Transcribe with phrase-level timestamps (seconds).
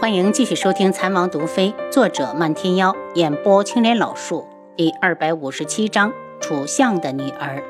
[0.00, 7.62] 欢迎继续收听《残王毒妃》，作者漫天妖，演播青莲老树，第二百五十七章：楚相的女儿。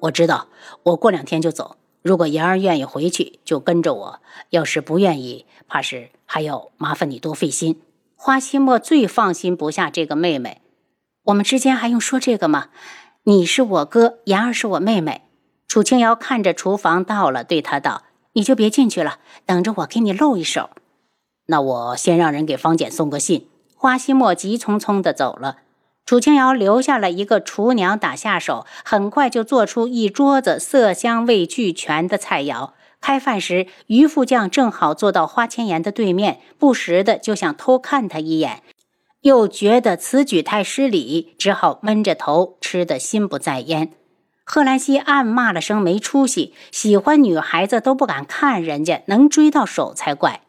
[0.00, 0.48] 我知道，
[0.82, 1.76] 我过两天就走。
[2.02, 4.18] 如果言儿愿意回去，就跟着我；
[4.50, 7.80] 要是不愿意，怕是还要麻烦你多费心。
[8.16, 10.60] 花希墨最放心不下这个妹妹，
[11.26, 12.70] 我们之间还用说这个吗？
[13.22, 15.22] 你是我哥，言儿是我妹妹。
[15.68, 18.02] 楚清瑶看着厨房到了，对他道。
[18.34, 20.70] 你就别进去了，等着我给你露一手。
[21.46, 23.48] 那我先让人给方简送个信。
[23.74, 25.58] 花希墨急匆匆地走了，
[26.06, 32.70] 楚清瑶留下了一个厨娘打下手，很快就做出一桌子色香味俱全的菜肴。
[33.00, 38.62] 开饭时，于副将正好坐到花千颜的对面，不时的就想偷看他一眼，
[39.22, 43.90] 又觉得此举太失礼，只好闷着头吃的心不在焉。
[44.44, 50.40] 贺兰西暗骂了声没出息，喜欢女孩子都不敢看人家，能追到手才怪。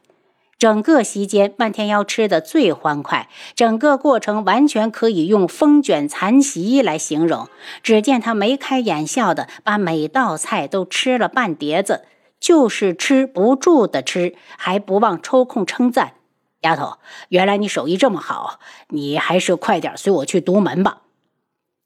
[0.57, 7.49] 整个席间，漫天妖吃的最欢快，整个过程完全可以用风卷残席来形容。
[7.81, 12.05] 只见他眉开眼笑的把每道菜都吃了半碟子，
[12.39, 16.13] 就是吃不住的吃，还不忘抽空称赞
[16.63, 20.99] ：“丫头，原来你手艺这么好，你还是快点随我去独门吧。”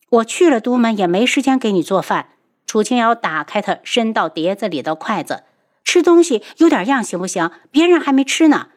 [0.10, 2.30] 我去了都门也没时间给你做饭。
[2.66, 5.44] 楚清瑶打开他伸到碟子里的筷子，
[5.84, 7.52] 吃东西有点样行不行？
[7.72, 8.68] 别人还没吃呢。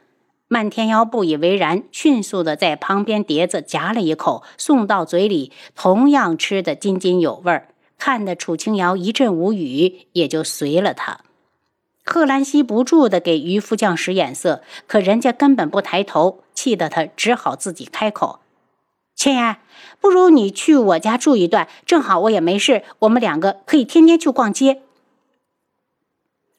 [0.49, 7.69] 漫天妖不以为然，迅速的在旁边碟子夹了一口，送到嘴里，同样吃得津津有味儿。
[7.99, 11.21] 看得楚清瑶一阵无语，也就随了他。
[12.05, 18.41] 贺兰西不住的给渔夫将使眼色，可人家根本不抬头，气得他只好自己开口。
[19.21, 19.59] 千言，
[20.01, 24.81] 不如你去我家住一段，正好我也没事，我们两个可以天天去逛街。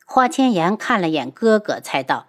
[0.06, 2.28] 花千颜看了眼哥哥，才道：“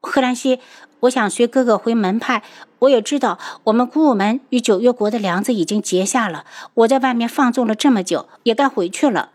[0.00, 0.60] 贺兰溪，
[1.00, 2.42] 我想随哥哥回门派。
[2.78, 9.32] 我也知道我们古武门与九月国的梁子已经结下了，我在外面放纵了这么久，也该回去了。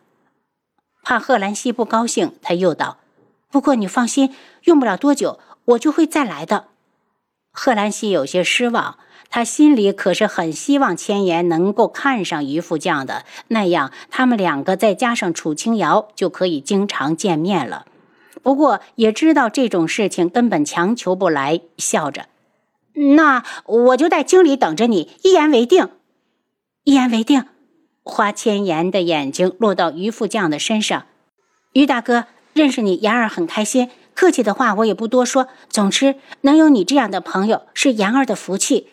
[1.03, 2.97] 怕贺兰溪不高兴，他又道：
[3.51, 4.33] 不过你放心，
[4.63, 6.69] 用不了多久，我就会再来的。
[7.55, 8.97] 贺兰溪有些失望。
[9.27, 17.85] 他心里可是很希望千言能够看上于副将的，那样他们两个再加上楚清瑶就可以经常见面了。
[18.43, 22.27] 不过也知道这种事情根本强求不来，笑着
[23.17, 25.89] ：“那我就在京里等着你，一言为定。”
[26.85, 27.45] 一言为定。
[28.03, 31.07] 花千颜的眼睛落到于副将的身上
[31.73, 33.89] ：“于大哥，认识你，言儿很开心。
[34.15, 35.47] 客气的话我也不多说。
[35.69, 38.87] 总之，能有你这样的朋友是言儿的福气。”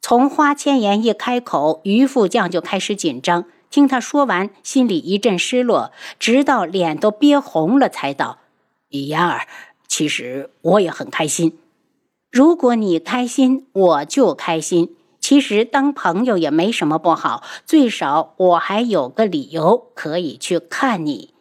[0.00, 3.46] 从花千颜一开口，于副将就开始紧张。
[3.70, 5.90] 听他说完，心里一阵失落，
[6.20, 8.38] 直到脸都憋红了，才道
[8.90, 9.48] ：“言儿，
[9.88, 11.58] 其实我也很开心。
[12.30, 14.94] 如果你开心，我就开心。
[15.18, 21.33] 其实当朋友也没什么不好，最少我还有个理由可以去看你。”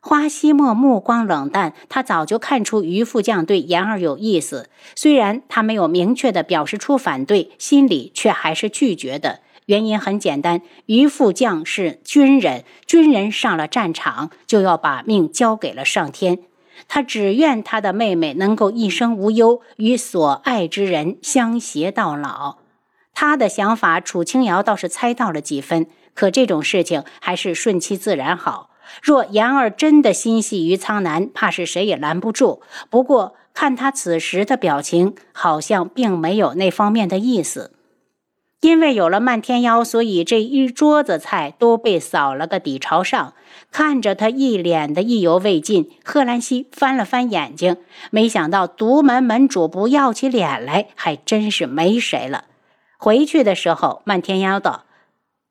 [0.00, 4.70] 花希墨目光冷淡，他早就看出于副将对言儿有意思。
[4.94, 9.40] 虽然他没有明确的表示出反对，心里却还是拒绝的。
[9.66, 16.38] 原因很简单，于副将是军人，军人上了战场就要把命交给了上天。
[16.86, 22.58] 他只愿他的妹妹能够一生无忧，与所爱之人相携到老。
[23.12, 28.70] 他的想法，楚清瑶倒是猜到了几分，可这种事情还是顺其自然好。
[29.02, 32.62] 若言儿真的心系于苍南，怕是谁也拦不住。
[32.90, 37.72] 不过看他此时的表情，好像并没有那方面的意思。
[38.60, 43.34] 因为有了漫天妖，所以这一桌子菜都被扫了个底朝上。
[43.70, 47.76] 看着他一脸的意犹未尽，贺兰西翻了翻眼睛，
[48.10, 52.44] 没想到独门门主不要起脸来，还真是没谁了。
[52.98, 54.84] 回去的时候，漫天妖道：“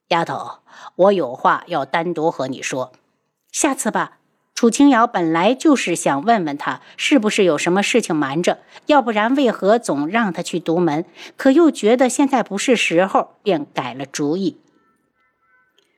[0.09, 0.59] 丫头，
[0.95, 2.91] 我有话要单独和你说。”
[3.51, 4.17] 下次吧，
[4.53, 11.05] 楚清瑶本来就是想问问他是不是有什么事情瞒着，要不然为何总让他去独门？
[11.35, 14.59] 可又觉得现在不是时候，便改了主意。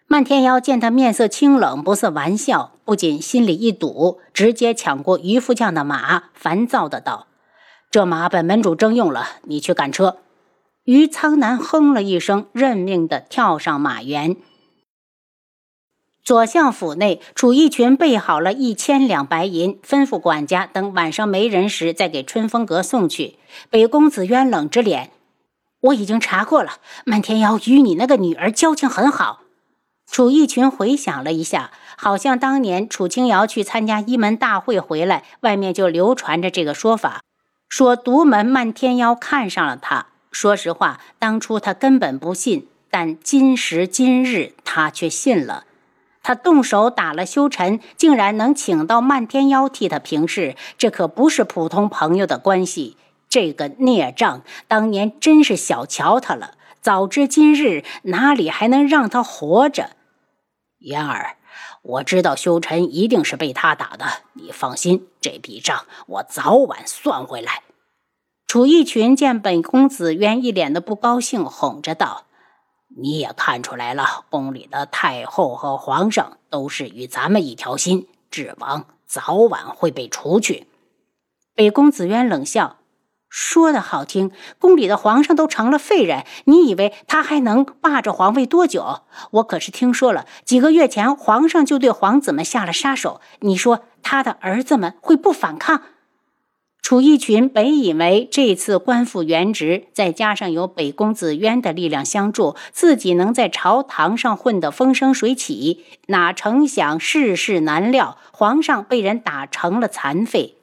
[0.07, 7.28] 漫天妖见他面色清冷，不似玩笑，不仅心里一堵，直接抢过于副将的马，烦躁的道
[7.92, 10.18] ：“这马本门主征用了，你去赶车。”
[10.86, 14.36] 于苍南哼了一声，认命的跳上马原。
[16.30, 23.40] 左相府内，楚义群备好了一千两白银，吩咐管家等晚上没人时再给春风阁送去。
[23.72, 25.10] 北公子渊冷着脸
[25.81, 26.74] ：“我已经查过了，
[27.04, 29.42] 漫天妖与你那个女儿交情很好。”
[30.06, 37.24] 楚义群回想了一下，好像当年楚清瑶去参加一门大会回来，外面就流传着这个说法，
[37.68, 40.06] 说独门漫天妖看上了他。
[40.31, 45.64] 说实话，当初他根本不信，但今时今日他却信了。
[46.21, 52.98] 他动手打了修尘，竟然能请到漫天妖替他平事，这可不是普通朋友的关系。
[53.30, 59.92] 这个孽障当年真是小瞧他了，早知今日，哪里还能让他活着？
[60.80, 61.38] 言儿，
[61.81, 67.62] 我知道修尘一定是被他打的，你放心，这笔账我早晚算回来。
[68.48, 72.25] 楚义群见本公子渊一脸的不高兴，哄着道。
[73.01, 80.68] 你也看出来了，宫里的太后和皇上都是与咱们一条心，智王早晚会被除去。
[81.56, 82.78] 北宫子渊冷笑
[83.30, 89.02] ：“说的好听，宫里的皇上都成了废人，你以为他还能霸着皇位多久？
[89.31, 93.22] 我可是听说了，几个月前皇上就对皇子们下了杀手。
[93.42, 95.84] 你说他的儿子们会不反抗？”
[96.89, 105.86] 楚义群本以为这次官复原职，再加上有北宫子渊的力量相助，自己能在朝堂上混得风生水起。
[106.07, 110.56] 哪成想世事难料，皇上被人打成了残废。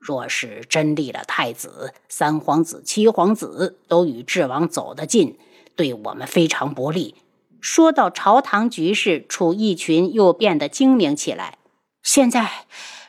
[0.00, 5.38] 若是真立了太子，三皇子、七皇子都与智王走得近，
[5.76, 7.14] 对我们非常不利。
[7.60, 11.58] 说到朝堂局势，楚义群又变得精明起来。
[12.02, 12.50] 现在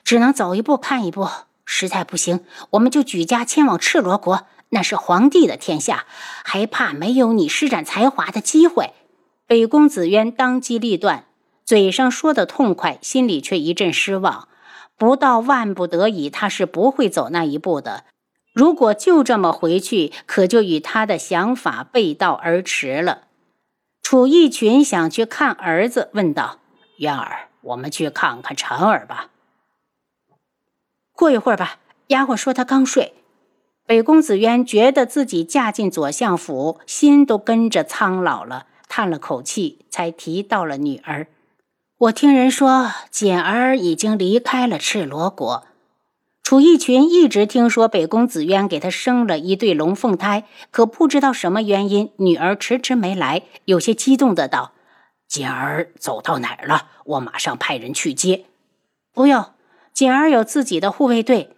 [0.03, 1.27] 只能走一步看一步。
[1.65, 6.05] 实在不行，我们就举家迁往赤罗国，那是皇帝的天下，
[6.43, 8.93] 还怕没有你施展才华的机会？
[9.47, 11.25] 北宫子渊当机立断，
[11.65, 14.47] 嘴上说的痛快，心里却一阵失望。
[14.97, 18.05] 不到万不得已，他是不会走那一步的。
[18.53, 23.23] 如果就这么回去，可就与他的想法背道而驰了。
[24.01, 26.59] 楚义群想去看儿子，问道
[26.99, 29.29] ：“渊儿，我们去看看晨儿吧。”
[31.23, 31.77] 过一会儿吧，
[32.07, 33.13] 丫鬟说她刚睡。
[33.85, 41.27] 北宫子渊觉得自己嫁进左相府，心都跟着苍老了，叹了口气，才提到了女儿。
[41.97, 45.63] 我听人说，简儿已经离开了赤罗国。
[46.43, 54.73] 楚义群一直听说北宫子渊给他生了一对龙凤胎，可不知道什么原因，女儿迟迟没来，有些激动的道
[55.29, 56.87] ：“简儿走到哪儿了？
[57.05, 58.43] 我马上派人去接。”
[59.15, 59.45] 不用。
[59.93, 61.55] 简儿有自己的护卫队，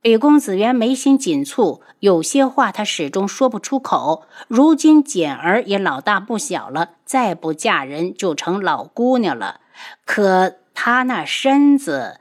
[0.00, 4.26] 北公子渊眉心紧蹙，有些话他始终说不出口。
[4.48, 9.60] 如今简儿也老大不小了，再不嫁人就成老姑娘了。
[10.06, 12.20] 可她那身子，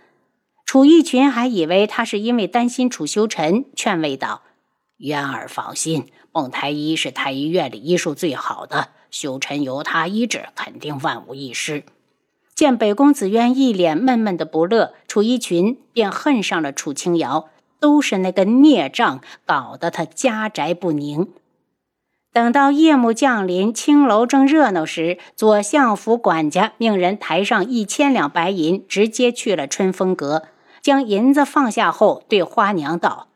[0.66, 4.42] 楚玉群还以为他是因为担心楚修尘，劝慰道
[5.00, 11.86] ：“渊儿放心，孟太医是太医院里医术最好的，修尘由他医治，肯定万无一失。”
[12.56, 21.30] 见北宫子渊一脸闷闷的不乐，楚一群便恨上了楚清瑶，都是那个孽障搞得他家宅不宁。
[22.32, 30.44] 等到夜幕降临，青楼正热闹时，左相府管家命人抬上一千两白银，直接去了春风阁，
[30.82, 33.28] 将银子放下后，对花娘道。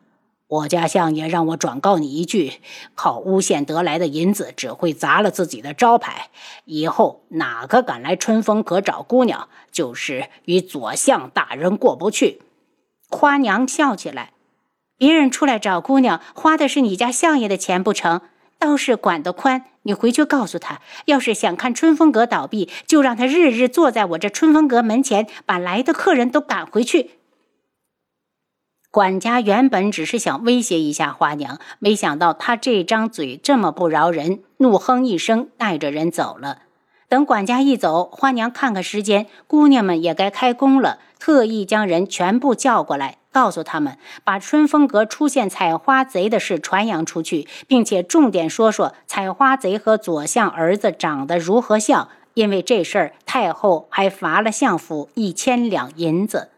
[0.49, 2.61] 我家相爷让我转告你一句：
[2.95, 6.29] 靠诬陷得来的银子，只会砸了自己的招牌。
[6.63, 12.41] 以后哪个敢来春风阁找姑娘，就是与左相大人过不去。
[13.09, 14.31] 花娘笑起来
[14.97, 18.21] ：“别人出来找姑娘，花的是你家相爷的钱不成？
[18.57, 19.65] 倒是管得宽。
[19.81, 27.11] 你回去告诉他，要是想看春风阁倒闭，就让他日日坐在我这春风阁门前，把来的客人都赶回去。”
[28.97, 36.63] 管家原本只是想威胁一下花娘，没想到他这张嘴这么不饶人，怒哼一声，带着人走了。
[37.07, 56.49] 等管家一走，花娘看看时间，姑娘们也该开工了，特意将人全部叫过来，告诉他们把春风阁出现采花贼的事传扬出去，并且重点说说采花贼和左相儿子长得如何像，因为这事儿太后还罚了相府一千两银子。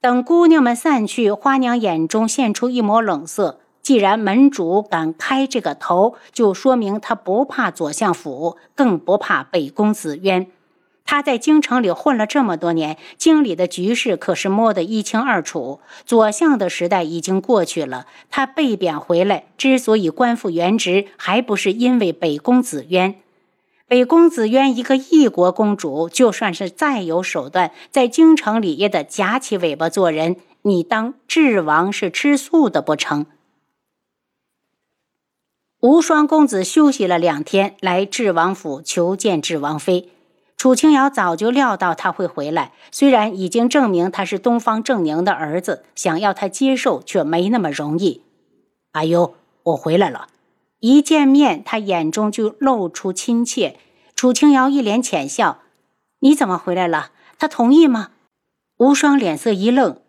[0.00, 3.58] 等姑娘们散去，花娘眼中现出一抹冷色。
[3.82, 10.46] 既然门主敢开这个头，就说明他不怕左相府，更不怕北宫子渊。
[11.04, 15.80] 他在京城里混了这么多年，京里的局势可是摸得一清二楚。
[16.04, 23.16] 左相的时代已经过去了，他被贬回来，之所以官复原职，还不是因为北宫子渊。
[23.88, 30.36] 北宫子渊一个异国公主，就算是再有手段，在京城里也得夹起尾巴做人。
[30.62, 33.24] 你当智王是吃素的不成？
[35.80, 40.10] 无双公子休息了两天，来智王府求见智王妃。
[40.58, 48.22] 楚清瑶早就料到他会回来，虽然已经证明他是东方正宁的儿子，想要他接受却没那么容易。
[48.92, 50.28] 阿优，我回来了。
[50.80, 53.78] 一见面，他眼中就露出亲切。
[54.14, 55.58] 楚清瑶一脸浅笑
[56.20, 57.10] ：“你怎么回来了？
[57.38, 58.10] 他同意吗？”
[58.78, 60.00] 无双脸色一愣：“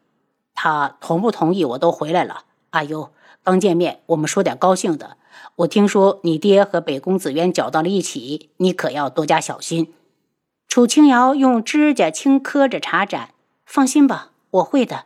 [0.53, 2.43] 他同不同意，我都回来了。
[2.69, 3.11] 阿优，
[3.43, 5.17] 刚见面，我们说点高兴的。
[5.55, 9.93] 我听说你爹和北宫子渊搅到了一起，你可要多加小心。”
[10.69, 13.31] 楚清瑶用指甲轻磕着茶盏，
[13.65, 15.05] 放心吧，我会的。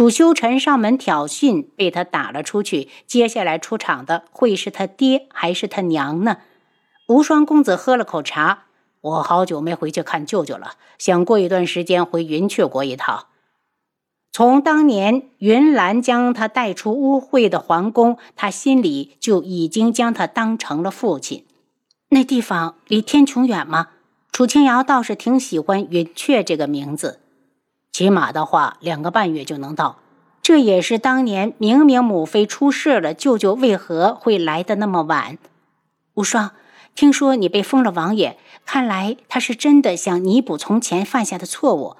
[0.00, 2.88] 楚修尘上门挑衅，被他打了出去。
[3.06, 6.38] 接下来出场的会是他爹还是他娘呢？
[7.06, 8.62] 无双公子喝了口茶，
[9.02, 13.26] 我好久没回去看舅舅了，想过一段时间回云雀国一趟。
[14.32, 21.44] 从当年云岚将他带出污秽的皇宫，他心里就已经将他当成了父亲。
[22.08, 23.88] 那地方离天穹远吗？
[24.32, 27.20] 楚清瑶倒是挺喜欢云雀这个名字，
[28.00, 29.98] 骑马的话两个半月就能到。
[30.40, 35.36] 这也是当年明明母妃出事了，舅舅为何会来的那么晚？
[36.14, 36.52] 无双，
[36.94, 41.96] 听说你被封了王爷，看来他是真的想弥补从前犯下的错误。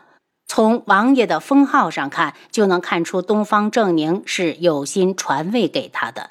[0.46, 6.30] 从王爷的封号上看，就能看出东方正宁是有心传位给他的。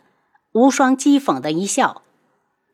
[0.53, 2.01] 无双讥讽的一笑。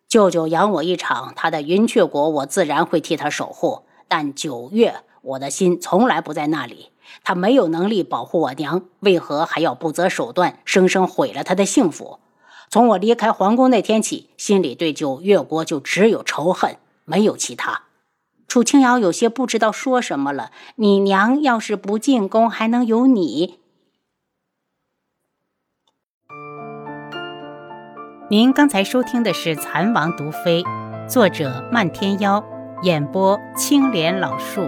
[0.08, 3.82] 舅舅养我一场，他的云雀国，我自然会替他守护。
[4.08, 6.92] 但九月，我的心从来不在那里。
[7.24, 12.20] 他没有能力保护我娘，为何还要不择手段，生生毁了他的幸福？
[12.70, 17.84] 从我离开皇宫那天起，心里对九月国就只有仇恨，没有其他。
[18.48, 20.52] 楚清瑶有些不知道说什么了。
[20.76, 23.60] 你娘要是不进宫，还能有你？
[28.30, 30.64] 您刚才收听的是《蚕王毒妃》，
[31.08, 32.44] 作者漫天妖，
[32.82, 34.68] 演播青莲老树。